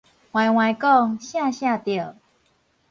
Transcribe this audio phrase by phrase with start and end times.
[0.31, 2.15] 歪歪講，聖聖著